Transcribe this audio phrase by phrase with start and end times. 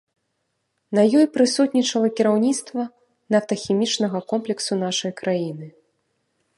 [0.99, 2.81] На ёй прысутнічала кіраўніцтва
[3.37, 5.67] нафтахімічнага комплексу нашай краіны.